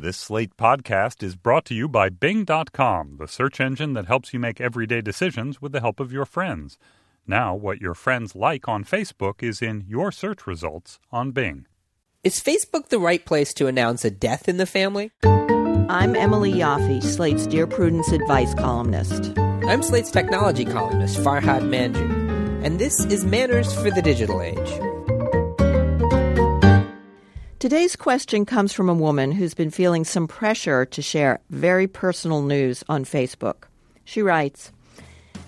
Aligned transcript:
This 0.00 0.16
Slate 0.16 0.56
podcast 0.56 1.24
is 1.24 1.34
brought 1.34 1.64
to 1.64 1.74
you 1.74 1.88
by 1.88 2.08
Bing.com, 2.08 3.16
the 3.18 3.26
search 3.26 3.58
engine 3.58 3.94
that 3.94 4.06
helps 4.06 4.32
you 4.32 4.38
make 4.38 4.60
everyday 4.60 5.00
decisions 5.00 5.60
with 5.60 5.72
the 5.72 5.80
help 5.80 5.98
of 5.98 6.12
your 6.12 6.24
friends. 6.24 6.78
Now, 7.26 7.56
what 7.56 7.80
your 7.80 7.94
friends 7.94 8.36
like 8.36 8.68
on 8.68 8.84
Facebook 8.84 9.42
is 9.42 9.60
in 9.60 9.82
your 9.88 10.12
search 10.12 10.46
results 10.46 11.00
on 11.10 11.32
Bing. 11.32 11.66
Is 12.22 12.40
Facebook 12.40 12.90
the 12.90 13.00
right 13.00 13.24
place 13.24 13.52
to 13.54 13.66
announce 13.66 14.04
a 14.04 14.10
death 14.12 14.48
in 14.48 14.56
the 14.58 14.66
family? 14.66 15.10
I'm 15.24 16.14
Emily 16.14 16.52
Yoffe, 16.52 17.02
Slate's 17.02 17.48
Dear 17.48 17.66
Prudence 17.66 18.12
advice 18.12 18.54
columnist. 18.54 19.36
I'm 19.36 19.82
Slate's 19.82 20.12
technology 20.12 20.64
columnist, 20.64 21.18
Farhad 21.18 21.62
Manjoo, 21.62 22.64
and 22.64 22.78
this 22.78 23.04
is 23.06 23.24
Manners 23.24 23.74
for 23.74 23.90
the 23.90 24.02
Digital 24.02 24.42
Age. 24.42 24.97
Today's 27.58 27.96
question 27.96 28.46
comes 28.46 28.72
from 28.72 28.88
a 28.88 28.94
woman 28.94 29.32
who's 29.32 29.52
been 29.52 29.72
feeling 29.72 30.04
some 30.04 30.28
pressure 30.28 30.86
to 30.86 31.02
share 31.02 31.40
very 31.50 31.88
personal 31.88 32.40
news 32.40 32.84
on 32.88 33.04
Facebook. 33.04 33.64
She 34.04 34.22
writes 34.22 34.70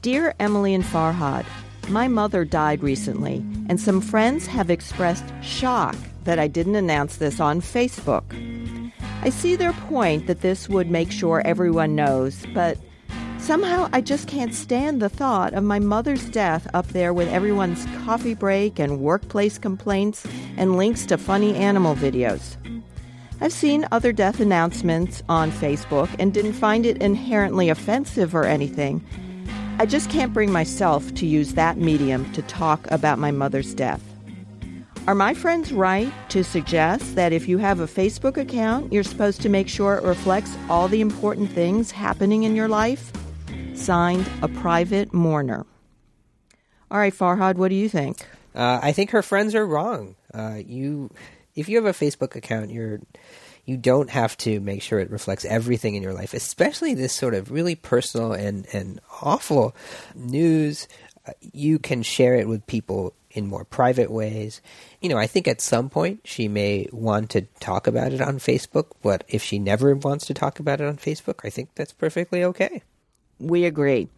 Dear 0.00 0.34
Emily 0.40 0.74
and 0.74 0.82
Farhad, 0.82 1.46
my 1.90 2.08
mother 2.08 2.44
died 2.44 2.82
recently, 2.82 3.36
and 3.68 3.80
some 3.80 4.00
friends 4.00 4.48
have 4.48 4.68
expressed 4.68 5.24
shock 5.42 5.94
that 6.24 6.40
I 6.40 6.48
didn't 6.48 6.74
announce 6.74 7.18
this 7.18 7.38
on 7.38 7.60
Facebook. 7.60 8.24
I 9.22 9.30
see 9.30 9.54
their 9.54 9.72
point 9.72 10.26
that 10.26 10.40
this 10.40 10.68
would 10.68 10.90
make 10.90 11.12
sure 11.12 11.40
everyone 11.44 11.94
knows, 11.94 12.44
but 12.52 12.78
Somehow, 13.42 13.88
I 13.92 14.02
just 14.02 14.28
can't 14.28 14.54
stand 14.54 15.02
the 15.02 15.08
thought 15.08 15.52
of 15.54 15.64
my 15.64 15.80
mother's 15.80 16.24
death 16.26 16.68
up 16.74 16.86
there 16.88 17.12
with 17.12 17.26
everyone's 17.26 17.84
coffee 18.04 18.34
break 18.34 18.78
and 18.78 19.00
workplace 19.00 19.58
complaints 19.58 20.24
and 20.56 20.76
links 20.76 21.06
to 21.06 21.18
funny 21.18 21.54
animal 21.56 21.94
videos. 21.94 22.56
I've 23.40 23.52
seen 23.52 23.88
other 23.90 24.12
death 24.12 24.38
announcements 24.38 25.22
on 25.28 25.50
Facebook 25.50 26.08
and 26.18 26.32
didn't 26.32 26.52
find 26.52 26.86
it 26.86 27.02
inherently 27.02 27.68
offensive 27.68 28.34
or 28.34 28.44
anything. 28.44 29.04
I 29.78 29.86
just 29.86 30.10
can't 30.10 30.32
bring 30.32 30.52
myself 30.52 31.12
to 31.14 31.26
use 31.26 31.54
that 31.54 31.76
medium 31.76 32.30
to 32.34 32.42
talk 32.42 32.88
about 32.90 33.18
my 33.18 33.32
mother's 33.32 33.74
death. 33.74 34.02
Are 35.08 35.14
my 35.16 35.34
friends 35.34 35.72
right 35.72 36.12
to 36.28 36.44
suggest 36.44 37.16
that 37.16 37.32
if 37.32 37.48
you 37.48 37.58
have 37.58 37.80
a 37.80 37.88
Facebook 37.88 38.36
account, 38.36 38.92
you're 38.92 39.02
supposed 39.02 39.42
to 39.42 39.48
make 39.48 39.68
sure 39.68 39.96
it 39.96 40.04
reflects 40.04 40.56
all 40.70 40.86
the 40.86 41.00
important 41.00 41.50
things 41.50 41.90
happening 41.90 42.44
in 42.44 42.54
your 42.54 42.68
life? 42.68 43.12
Signed, 43.74 44.30
a 44.42 44.46
private 44.46 45.12
mourner. 45.12 45.66
All 46.92 46.98
right, 46.98 47.12
Farhad, 47.12 47.56
what 47.56 47.70
do 47.70 47.74
you 47.74 47.88
think? 47.88 48.24
Uh, 48.54 48.80
I 48.82 48.92
think 48.92 49.10
her 49.10 49.22
friends 49.22 49.54
are 49.54 49.66
wrong. 49.66 50.16
Uh, 50.32 50.58
you, 50.64 51.10
if 51.54 51.68
you 51.68 51.76
have 51.76 51.86
a 51.86 51.98
Facebook 51.98 52.36
account, 52.36 52.70
you're 52.70 53.00
you 53.64 53.76
don't 53.76 54.10
have 54.10 54.36
to 54.38 54.58
make 54.60 54.82
sure 54.82 54.98
it 54.98 55.10
reflects 55.10 55.44
everything 55.44 55.94
in 55.94 56.02
your 56.02 56.12
life, 56.12 56.34
especially 56.34 56.94
this 56.94 57.12
sort 57.12 57.34
of 57.34 57.50
really 57.50 57.74
personal 57.74 58.32
and 58.32 58.66
and 58.72 59.00
awful 59.22 59.74
news. 60.14 60.88
Uh, 61.26 61.32
you 61.52 61.78
can 61.78 62.02
share 62.02 62.34
it 62.34 62.48
with 62.48 62.66
people 62.66 63.14
in 63.30 63.46
more 63.46 63.64
private 63.64 64.10
ways. 64.10 64.60
You 65.00 65.08
know, 65.08 65.16
I 65.16 65.26
think 65.26 65.46
at 65.46 65.60
some 65.60 65.88
point 65.88 66.20
she 66.24 66.48
may 66.48 66.88
want 66.92 67.30
to 67.30 67.42
talk 67.60 67.86
about 67.86 68.12
it 68.12 68.20
on 68.20 68.38
Facebook, 68.38 68.88
but 69.02 69.24
if 69.28 69.42
she 69.42 69.58
never 69.58 69.94
wants 69.94 70.26
to 70.26 70.34
talk 70.34 70.58
about 70.58 70.80
it 70.80 70.86
on 70.86 70.96
Facebook, 70.96 71.40
I 71.44 71.50
think 71.50 71.70
that's 71.74 71.92
perfectly 71.92 72.44
okay. 72.44 72.82
We 73.38 73.64
agree. 73.64 74.08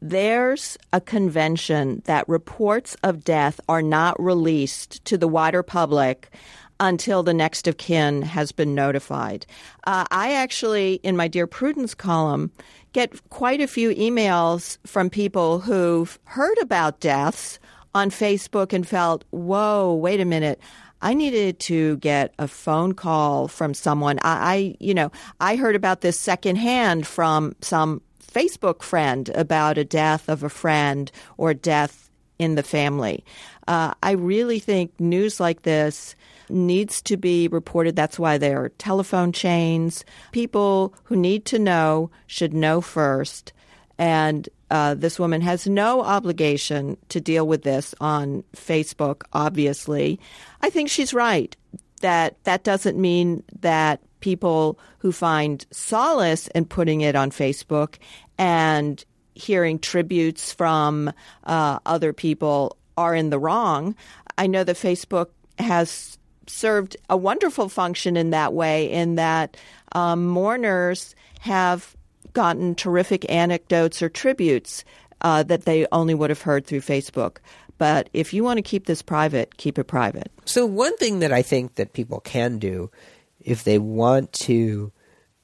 There's 0.00 0.76
a 0.92 1.00
convention 1.00 2.02
that 2.04 2.28
reports 2.28 2.96
of 3.02 3.24
death 3.24 3.60
are 3.68 3.82
not 3.82 4.22
released 4.22 5.04
to 5.06 5.16
the 5.16 5.28
wider 5.28 5.62
public 5.62 6.30
until 6.78 7.22
the 7.22 7.34
next 7.34 7.66
of 7.66 7.78
kin 7.78 8.22
has 8.22 8.52
been 8.52 8.74
notified. 8.74 9.46
Uh, 9.84 10.04
I 10.10 10.34
actually, 10.34 10.94
in 11.02 11.16
my 11.16 11.28
Dear 11.28 11.46
Prudence 11.46 11.94
column, 11.94 12.50
get 12.92 13.28
quite 13.30 13.60
a 13.60 13.66
few 13.66 13.94
emails 13.94 14.78
from 14.86 15.08
people 15.08 15.60
who've 15.60 16.18
heard 16.24 16.58
about 16.58 17.00
deaths 17.00 17.58
on 17.94 18.10
Facebook 18.10 18.74
and 18.74 18.86
felt, 18.86 19.24
whoa, 19.30 19.94
wait 19.94 20.20
a 20.20 20.26
minute. 20.26 20.60
I 21.00 21.14
needed 21.14 21.58
to 21.60 21.96
get 21.98 22.34
a 22.38 22.48
phone 22.48 22.92
call 22.92 23.48
from 23.48 23.74
someone. 23.74 24.18
I, 24.20 24.54
I, 24.54 24.76
you 24.80 24.94
know, 24.94 25.10
I 25.40 25.56
heard 25.56 25.76
about 25.76 26.00
this 26.00 26.18
secondhand 26.18 27.06
from 27.06 27.54
some 27.60 28.02
Facebook 28.36 28.82
friend 28.82 29.30
about 29.30 29.78
a 29.78 29.84
death 29.84 30.28
of 30.28 30.42
a 30.42 30.50
friend 30.50 31.10
or 31.38 31.54
death 31.54 32.10
in 32.38 32.54
the 32.54 32.62
family. 32.62 33.24
Uh, 33.66 33.94
I 34.02 34.10
really 34.10 34.58
think 34.58 34.92
news 35.00 35.40
like 35.40 35.62
this 35.62 36.14
needs 36.50 37.00
to 37.02 37.16
be 37.16 37.48
reported. 37.48 37.96
That's 37.96 38.18
why 38.18 38.36
there 38.36 38.62
are 38.62 38.68
telephone 38.68 39.32
chains. 39.32 40.04
People 40.32 40.94
who 41.04 41.16
need 41.16 41.46
to 41.46 41.58
know 41.58 42.10
should 42.26 42.52
know 42.52 42.82
first. 42.82 43.54
And 43.98 44.46
uh, 44.70 44.94
this 44.94 45.18
woman 45.18 45.40
has 45.40 45.66
no 45.66 46.02
obligation 46.02 46.98
to 47.08 47.22
deal 47.22 47.46
with 47.48 47.62
this 47.62 47.94
on 48.02 48.44
Facebook, 48.54 49.22
obviously. 49.32 50.20
I 50.60 50.68
think 50.68 50.90
she's 50.90 51.14
right 51.14 51.56
that 52.02 52.36
that 52.44 52.64
doesn't 52.64 52.98
mean 52.98 53.42
that 53.60 54.00
people 54.20 54.78
who 54.98 55.12
find 55.12 55.64
solace 55.70 56.48
in 56.48 56.64
putting 56.64 57.00
it 57.00 57.14
on 57.14 57.30
Facebook 57.30 57.96
and 58.38 59.04
hearing 59.34 59.78
tributes 59.78 60.52
from 60.52 61.12
uh, 61.44 61.78
other 61.84 62.12
people 62.12 62.76
are 62.96 63.14
in 63.14 63.30
the 63.30 63.38
wrong. 63.38 63.94
I 64.38 64.46
know 64.46 64.64
that 64.64 64.76
Facebook 64.76 65.28
has 65.58 66.18
served 66.46 66.96
a 67.10 67.16
wonderful 67.16 67.68
function 67.68 68.16
in 68.16 68.30
that 68.30 68.52
way, 68.52 68.90
in 68.90 69.16
that 69.16 69.56
um, 69.92 70.26
mourners 70.26 71.14
have 71.40 71.96
gotten 72.32 72.74
terrific 72.74 73.30
anecdotes 73.30 74.02
or 74.02 74.08
tributes 74.08 74.84
uh, 75.22 75.42
that 75.42 75.64
they 75.64 75.86
only 75.92 76.14
would 76.14 76.30
have 76.30 76.42
heard 76.42 76.66
through 76.66 76.80
Facebook. 76.80 77.38
But 77.78 78.08
if 78.12 78.32
you 78.32 78.44
want 78.44 78.58
to 78.58 78.62
keep 78.62 78.86
this 78.86 79.02
private, 79.02 79.56
keep 79.56 79.78
it 79.78 79.84
private. 79.84 80.30
So 80.44 80.64
one 80.64 80.96
thing 80.96 81.18
that 81.20 81.32
I 81.32 81.42
think 81.42 81.74
that 81.74 81.92
people 81.92 82.20
can 82.20 82.58
do 82.58 82.90
if 83.40 83.64
they 83.64 83.78
want 83.78 84.32
to 84.32 84.92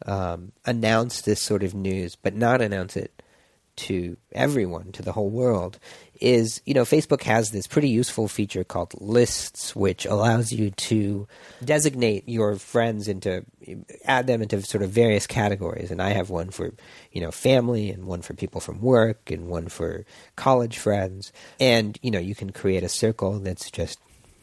um, 0.07 0.53
announce 0.65 1.23
this 1.23 1.41
sort 1.41 1.63
of 1.63 1.75
news, 1.75 2.17
but 2.17 2.35
not 2.35 2.61
announce 2.61 2.97
it 2.97 3.23
to 3.75 4.17
everyone, 4.33 4.93
to 4.93 5.03
the 5.03 5.13
whole 5.13 5.31
world, 5.31 5.79
is 6.21 6.61
you 6.65 6.75
know 6.75 6.85
Facebook 6.85 7.23
has 7.23 7.51
this 7.51 7.67
pretty 7.67 7.89
useful 7.89 8.29
feature 8.29 8.65
called 8.65 8.95
lists, 9.01 9.75
which 9.75 10.05
allows 10.07 10.53
you 10.53 10.71
to 10.71 11.27
designate 11.65 12.29
your 12.29 12.57
friends 12.57 13.09
into 13.09 13.45
add 14.05 14.27
them 14.27 14.43
into 14.43 14.61
sort 14.63 14.85
of 14.85 14.91
various 14.91 15.27
categories. 15.27 15.91
And 15.91 16.01
I 16.01 16.11
have 16.11 16.31
one 16.31 16.51
for 16.51 16.73
you 17.13 17.21
know 17.21 17.31
family, 17.31 17.91
and 17.91 18.05
one 18.07 18.23
for 18.23 18.35
people 18.35 18.61
from 18.61 18.81
work, 18.81 19.31
and 19.31 19.49
one 19.49 19.69
for 19.69 20.05
college 20.37 20.79
friends. 20.79 21.33
And 21.59 21.99
you 22.03 22.11
know 22.11 22.21
you 22.21 22.35
can 22.35 22.51
create 22.51 22.85
a 22.85 22.89
circle 22.89 23.39
that's 23.39 23.71
just 23.71 23.99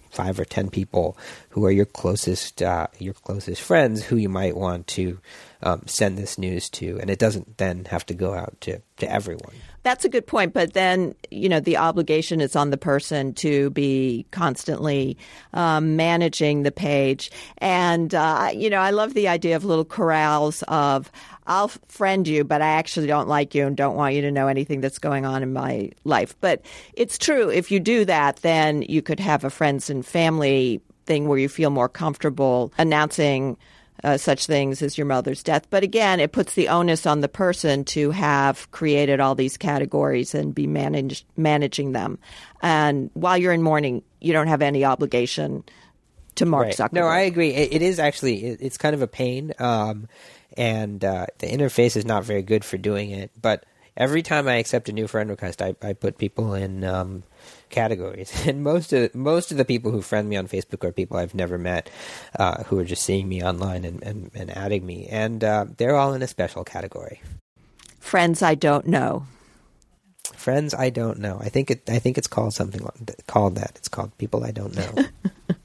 five 0.10 0.40
or 0.40 0.46
ten 0.46 0.70
people 0.70 1.18
who 1.50 1.66
are 1.66 1.72
your 1.72 1.86
closest 1.86 2.62
uh, 2.62 2.88
your 3.00 3.14
closest 3.14 3.62
friends 3.62 4.04
who 4.04 4.16
you 4.16 4.30
might 4.30 4.56
want 4.56 4.88
to 4.88 5.20
um, 5.62 5.84
send 5.86 6.18
this 6.18 6.38
news 6.38 6.70
to, 6.70 7.00
and 7.00 7.10
it 7.10 7.20
doesn't 7.20 7.58
then 7.58 7.86
have 7.86 8.06
to 8.06 8.14
go 8.14 8.34
out 8.34 8.60
to 8.62 8.82
to 9.00 9.12
everyone. 9.12 9.54
That's 9.84 10.04
a 10.04 10.10
good 10.10 10.28
point, 10.28 10.54
but 10.54 10.74
then 10.74 11.16
you 11.32 11.48
know 11.48 11.60
the 11.60 11.78
obligation 11.78 12.42
is 12.42 12.56
on 12.56 12.70
the 12.70 12.78
person 12.78 13.34
to 13.36 13.70
be 13.70 14.26
constantly 14.32 15.18
um, 15.54 15.96
managing 15.96 16.64
the 16.64 16.72
page, 16.72 17.32
and 17.60 18.14
uh, 18.14 18.52
you 18.54 18.70
know 18.70 18.80
I 18.80 18.92
love 18.92 19.14
the 19.14 19.30
idea 19.30 19.56
of 19.56 19.64
little 19.64 19.86
corrals 19.86 20.64
of 20.68 21.12
I'll 21.48 21.70
friend 21.88 22.28
you, 22.28 22.44
but 22.44 22.62
I 22.62 22.68
actually 22.68 23.08
don't 23.08 23.28
like 23.28 23.56
you 23.56 23.66
and 23.66 23.76
don't 23.76 23.96
want 23.96 24.16
you 24.16 24.22
to 24.22 24.32
know 24.32 24.48
anything 24.48 24.82
that's 24.82 25.00
going 25.00 25.26
on 25.26 25.42
in 25.42 25.54
my 25.54 25.92
life. 26.04 26.36
But 26.42 26.62
it's 26.94 27.18
true. 27.18 27.50
If 27.50 27.72
you 27.72 27.80
do 27.80 28.06
that, 28.06 28.38
then 28.38 28.84
you 28.84 29.02
could 29.02 29.20
have 29.20 29.44
a 29.44 29.50
friends 29.50 29.90
and 29.90 30.06
family 30.06 30.82
thing 31.06 31.28
where 31.28 31.40
you 31.40 31.50
feel 31.50 31.72
more 31.72 31.90
comfortable 31.90 32.72
announcing 32.78 33.58
uh, 34.04 34.18
such 34.18 34.46
things 34.46 34.82
as 34.82 34.98
your 34.98 35.06
mother's 35.06 35.44
death. 35.44 35.68
But 35.70 35.84
again, 35.84 36.20
it 36.20 36.32
puts 36.32 36.54
the 36.54 36.70
onus 36.70 37.06
on 37.06 37.22
the 37.22 37.28
person 37.28 37.84
to 37.86 38.12
have 38.12 38.70
created 38.72 39.20
all 39.20 39.36
these 39.36 39.58
categories 39.58 40.34
and 40.34 40.54
be 40.54 40.68
managed, 40.68 41.26
managing 41.38 41.92
them. 41.92 42.20
And 42.62 43.10
while 43.14 43.38
you're 43.38 43.54
in 43.54 43.64
mourning, 43.64 44.04
you 44.20 44.34
don't 44.34 44.48
have 44.48 44.62
any 44.62 44.86
obligation 44.86 45.64
to 46.36 46.46
Mark 46.46 46.66
right. 46.66 46.76
Zuckerberg. 46.76 46.94
No, 46.94 47.08
I 47.08 47.22
agree. 47.22 47.52
It, 47.52 47.74
it 47.74 47.82
is 47.82 48.00
actually 48.00 48.46
it, 48.46 48.60
it's 48.62 48.78
kind 48.78 48.96
of 48.96 49.02
a 49.02 49.08
pain. 49.08 49.54
Um, 49.60 50.08
and 50.58 51.04
uh, 51.04 51.28
the 51.40 51.48
interface 51.48 51.96
is 51.96 52.06
not 52.06 52.24
very 52.24 52.42
good 52.42 52.66
for 52.66 52.78
doing 52.78 53.12
it. 53.12 53.32
But 53.40 53.66
every 53.96 54.22
time 54.22 54.48
I 54.48 54.56
accept 54.56 54.90
a 54.90 54.94
new 54.94 55.08
friend 55.08 55.30
request, 55.30 55.62
I, 55.62 55.76
I 55.82 55.94
put 55.94 56.18
people 56.18 56.54
in 56.54 56.84
um, 56.84 57.24
categories, 57.70 58.32
and 58.48 58.64
most 58.64 58.94
of 58.94 59.14
most 59.16 59.52
of 59.52 59.58
the 59.58 59.66
people 59.66 59.92
who 59.92 60.02
friend 60.02 60.30
me 60.30 60.38
on 60.38 60.48
Facebook 60.48 60.84
are 60.88 60.92
people 60.92 61.18
I've 61.18 61.36
never 61.36 61.58
met, 61.58 61.90
uh, 62.38 62.64
who 62.64 62.80
are 62.80 62.86
just 62.86 63.04
seeing 63.04 63.28
me 63.28 63.44
online 63.44 63.86
and, 63.86 64.04
and, 64.04 64.32
and 64.34 64.56
adding 64.56 64.86
me, 64.86 65.08
and 65.08 65.44
uh, 65.44 65.66
they're 65.78 65.96
all 65.96 66.14
in 66.14 66.22
a 66.22 66.28
special 66.28 66.64
category. 66.64 67.22
Friends 68.00 68.42
I 68.42 68.56
don't 68.56 68.88
know. 68.88 69.26
Friends 70.34 70.74
I 70.74 70.90
don't 70.90 71.20
know. 71.20 71.38
I 71.42 71.50
think 71.50 71.70
it. 71.70 71.90
I 71.90 72.00
think 72.00 72.18
it's 72.18 72.28
called 72.28 72.54
something 72.54 72.88
called 73.28 73.56
that. 73.56 73.74
It's 73.76 73.90
called 73.90 74.18
people 74.18 74.44
I 74.44 74.52
don't 74.52 74.76
know. 74.76 75.06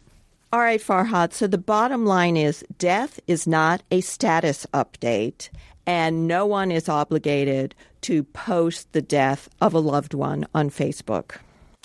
All 0.55 0.61
right, 0.61 0.81
Farhad. 0.81 1.32
So 1.32 1.49
the 1.49 1.59
bottom 1.59 2.06
line 2.06 2.37
is 2.37 2.65
death 2.79 3.19
is 3.26 3.44
not 3.44 3.82
a 3.91 4.00
status 4.03 4.69
update, 4.73 5.49
and 5.86 6.26
no 6.26 6.46
one 6.46 6.70
is 6.70 6.88
obligated 6.88 7.75
to 8.02 8.25
post 8.25 8.92
the 8.92 9.02
death 9.02 9.48
of 9.60 9.75
a 9.75 9.78
loved 9.78 10.14
one 10.14 10.46
on 10.54 10.70
Facebook. 10.70 11.36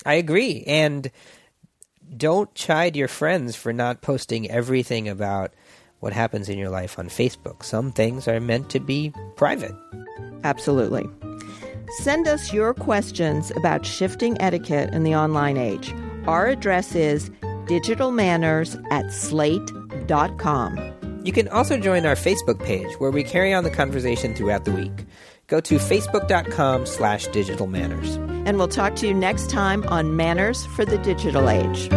I 0.04 0.14
agree. 0.14 0.64
And 0.66 1.10
don't 2.16 2.52
chide 2.54 2.96
your 2.96 3.08
friends 3.08 3.56
for 3.56 3.72
not 3.72 4.02
posting 4.02 4.50
everything 4.50 5.08
about 5.08 5.52
what 6.00 6.12
happens 6.12 6.48
in 6.48 6.58
your 6.58 6.70
life 6.70 6.98
on 6.98 7.08
Facebook. 7.08 7.62
Some 7.62 7.92
things 7.92 8.26
are 8.26 8.40
meant 8.40 8.70
to 8.70 8.80
be 8.80 9.12
private. 9.36 9.74
Absolutely. 10.44 11.08
Send 11.98 12.26
us 12.26 12.52
your 12.52 12.72
questions 12.72 13.50
about 13.52 13.84
shifting 13.84 14.40
etiquette 14.40 14.94
in 14.94 15.02
the 15.02 15.14
online 15.14 15.56
age. 15.56 15.92
Our 16.26 16.46
address 16.46 16.94
is 16.94 17.30
digitalmanners 17.66 18.82
at 18.90 19.12
slate.com. 19.12 20.76
You 21.22 21.32
can 21.32 21.48
also 21.48 21.78
join 21.78 22.06
our 22.06 22.14
Facebook 22.14 22.64
page 22.64 22.92
where 22.98 23.10
we 23.10 23.22
carry 23.22 23.52
on 23.52 23.64
the 23.64 23.70
conversation 23.70 24.34
throughout 24.34 24.64
the 24.64 24.72
week. 24.72 25.06
Go 25.48 25.60
to 25.60 25.76
facebook.com 25.76 26.86
slash 26.86 27.26
digital 27.28 27.66
manners. 27.66 28.16
And 28.46 28.56
we'll 28.56 28.68
talk 28.68 28.96
to 28.96 29.08
you 29.08 29.14
next 29.14 29.50
time 29.50 29.84
on 29.88 30.16
Manners 30.16 30.64
for 30.66 30.84
the 30.84 30.98
Digital 30.98 31.50
Age. 31.50 31.88